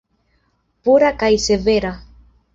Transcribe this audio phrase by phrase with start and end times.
[0.89, 1.95] Pura kaj severa.